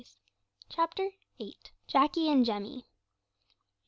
[0.67, 1.57] CHAPTER VIII.
[1.87, 2.87] JACKY AND JEMMY.